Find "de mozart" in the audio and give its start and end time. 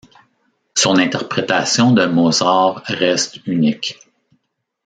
1.91-2.81